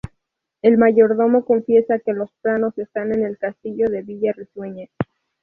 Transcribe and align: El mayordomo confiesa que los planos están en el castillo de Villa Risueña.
El 0.63 0.79
mayordomo 0.79 1.45
confiesa 1.45 1.99
que 1.99 2.13
los 2.13 2.31
planos 2.41 2.75
están 2.79 3.13
en 3.13 3.23
el 3.23 3.37
castillo 3.37 3.87
de 3.87 4.01
Villa 4.01 4.33
Risueña. 4.33 4.87